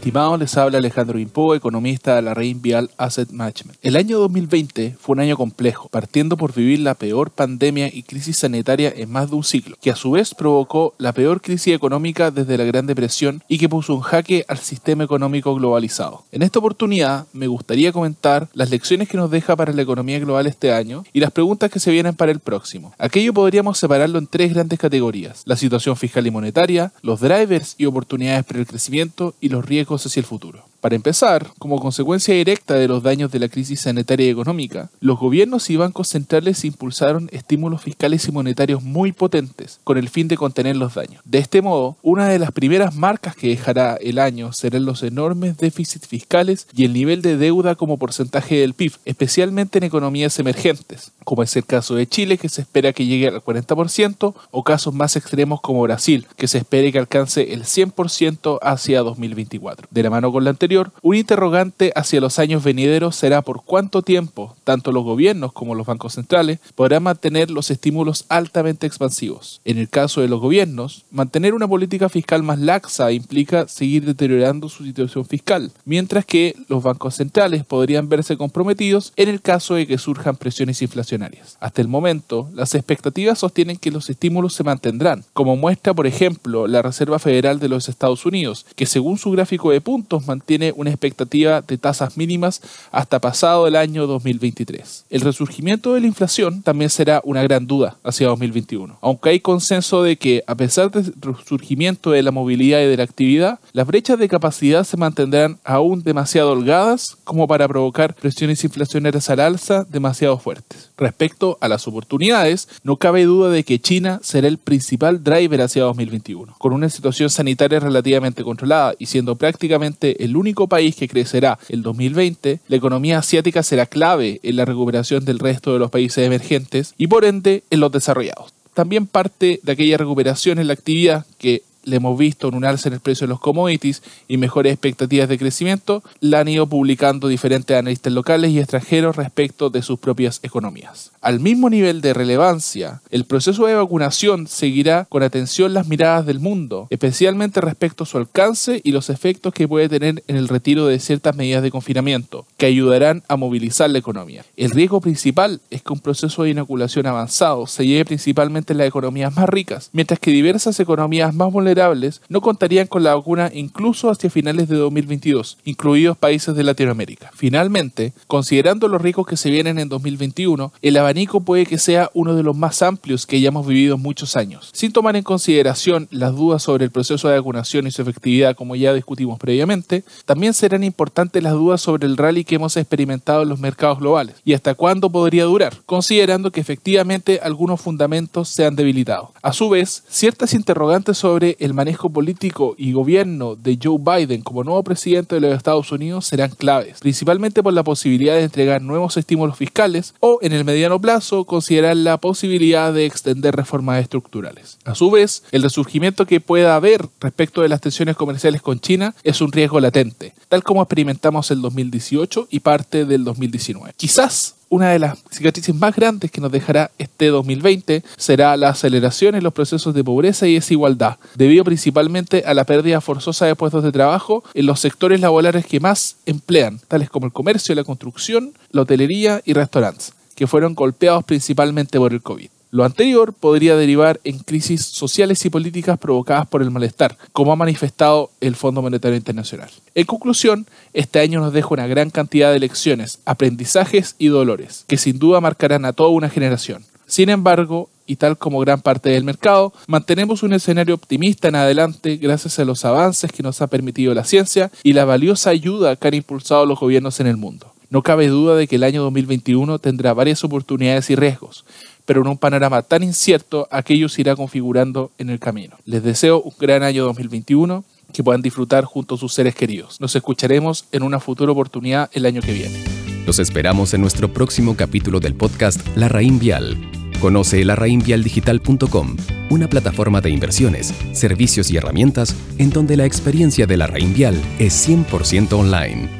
[0.00, 3.78] Estimados, les habla Alejandro Impo, economista de la Rein Vial Asset Management.
[3.82, 8.38] El año 2020 fue un año complejo, partiendo por vivir la peor pandemia y crisis
[8.38, 12.30] sanitaria en más de un siglo, que a su vez provocó la peor crisis económica
[12.30, 16.24] desde la Gran Depresión y que puso un jaque al sistema económico globalizado.
[16.32, 20.46] En esta oportunidad me gustaría comentar las lecciones que nos deja para la economía global
[20.46, 22.94] este año y las preguntas que se vienen para el próximo.
[22.96, 27.84] Aquello podríamos separarlo en tres grandes categorías, la situación fiscal y monetaria, los drivers y
[27.84, 30.69] oportunidades para el crecimiento y los riesgos hacia el futuro.
[30.80, 35.18] Para empezar, como consecuencia directa de los daños de la crisis sanitaria y económica, los
[35.18, 40.38] gobiernos y bancos centrales impulsaron estímulos fiscales y monetarios muy potentes con el fin de
[40.38, 41.20] contener los daños.
[41.26, 45.58] De este modo, una de las primeras marcas que dejará el año serán los enormes
[45.58, 51.12] déficits fiscales y el nivel de deuda como porcentaje del PIB, especialmente en economías emergentes,
[51.24, 54.94] como es el caso de Chile que se espera que llegue al 40% o casos
[54.94, 59.88] más extremos como Brasil, que se espera que alcance el 100% hacia 2024.
[59.90, 60.69] De la mano con la anterior,
[61.02, 65.86] un interrogante hacia los años venideros será por cuánto tiempo tanto los gobiernos como los
[65.86, 69.60] bancos centrales podrán mantener los estímulos altamente expansivos.
[69.64, 74.68] En el caso de los gobiernos, mantener una política fiscal más laxa implica seguir deteriorando
[74.68, 79.86] su situación fiscal, mientras que los bancos centrales podrían verse comprometidos en el caso de
[79.86, 81.56] que surjan presiones inflacionarias.
[81.60, 86.66] Hasta el momento, las expectativas sostienen que los estímulos se mantendrán, como muestra, por ejemplo,
[86.66, 90.90] la Reserva Federal de los Estados Unidos, que según su gráfico de puntos mantiene una
[90.90, 92.60] expectativa de tasas mínimas
[92.92, 95.06] hasta pasado el año 2023.
[95.10, 100.02] El resurgimiento de la inflación también será una gran duda hacia 2021, aunque hay consenso
[100.02, 104.18] de que a pesar del resurgimiento de la movilidad y de la actividad, las brechas
[104.18, 110.38] de capacidad se mantendrán aún demasiado holgadas como para provocar presiones inflacionarias al alza demasiado
[110.38, 110.90] fuertes.
[110.96, 115.82] Respecto a las oportunidades, no cabe duda de que China será el principal driver hacia
[115.84, 121.58] 2021, con una situación sanitaria relativamente controlada y siendo prácticamente el único país que crecerá
[121.68, 126.26] el 2020, la economía asiática será clave en la recuperación del resto de los países
[126.26, 128.52] emergentes y por ende en los desarrollados.
[128.74, 132.88] También parte de aquella recuperación en la actividad que le hemos visto en un alza
[132.88, 137.28] en el precio de los commodities y mejores expectativas de crecimiento, la han ido publicando
[137.28, 141.10] diferentes analistas locales y extranjeros respecto de sus propias economías.
[141.22, 146.40] Al mismo nivel de relevancia, el proceso de vacunación seguirá con atención las miradas del
[146.40, 150.86] mundo, especialmente respecto a su alcance y los efectos que puede tener en el retiro
[150.86, 154.46] de ciertas medidas de confinamiento, que ayudarán a movilizar la economía.
[154.56, 158.88] El riesgo principal es que un proceso de inoculación avanzado se lleve principalmente en las
[158.88, 164.08] economías más ricas, mientras que diversas economías más vulnerables no contarían con la vacuna incluso
[164.08, 167.30] hacia finales de 2022, incluidos países de Latinoamérica.
[167.34, 172.36] Finalmente, considerando los riesgos que se vienen en 2021, el abanico puede que sea uno
[172.36, 174.70] de los más amplios que hayamos vivido en muchos años.
[174.72, 178.76] Sin tomar en consideración las dudas sobre el proceso de vacunación y su efectividad, como
[178.76, 183.48] ya discutimos previamente, también serán importantes las dudas sobre el rally que hemos experimentado en
[183.48, 188.76] los mercados globales y hasta cuándo podría durar, considerando que efectivamente algunos fundamentos se han
[188.76, 189.32] debilitado.
[189.42, 194.62] A su vez, ciertas interrogantes sobre el manejo político y gobierno de Joe Biden como
[194.62, 199.16] nuevo presidente de los Estados Unidos serán claves, principalmente por la posibilidad de entregar nuevos
[199.16, 204.78] estímulos fiscales o, en el mediano plazo, considerar la posibilidad de extender reformas estructurales.
[204.84, 209.14] A su vez, el resurgimiento que pueda haber respecto de las tensiones comerciales con China
[209.22, 213.92] es un riesgo latente, tal como experimentamos el 2018 y parte del 2019.
[213.96, 219.34] Quizás una de las cicatrices más grandes que nos dejará este 2020 será la aceleración
[219.34, 223.82] en los procesos de pobreza y desigualdad, debido principalmente a la pérdida forzosa de puestos
[223.82, 228.52] de trabajo en los sectores laborales que más emplean, tales como el comercio, la construcción,
[228.70, 232.48] la hotelería y restaurantes, que fueron golpeados principalmente por el COVID.
[232.70, 237.56] Lo anterior podría derivar en crisis sociales y políticas provocadas por el malestar, como ha
[237.56, 239.68] manifestado el Fondo Monetario Internacional.
[239.94, 244.96] En conclusión, este año nos deja una gran cantidad de lecciones, aprendizajes y dolores, que
[244.96, 246.86] sin duda marcarán a toda una generación.
[247.06, 252.16] Sin embargo, y tal como gran parte del mercado, mantenemos un escenario optimista en adelante
[252.16, 256.08] gracias a los avances que nos ha permitido la ciencia y la valiosa ayuda que
[256.08, 257.69] han impulsado los gobiernos en el mundo.
[257.90, 261.64] No cabe duda de que el año 2021 tendrá varias oportunidades y riesgos,
[262.06, 265.76] pero en un panorama tan incierto, aquello se irá configurando en el camino.
[265.84, 270.00] Les deseo un gran año 2021 que puedan disfrutar junto a sus seres queridos.
[270.00, 272.84] Nos escucharemos en una futura oportunidad el año que viene.
[273.26, 276.76] Los esperamos en nuestro próximo capítulo del podcast La Raín Vial.
[277.20, 279.16] Conoce larraínvialdigital.com,
[279.50, 284.40] una plataforma de inversiones, servicios y herramientas en donde la experiencia de la Raín Vial
[284.60, 286.19] es 100% online.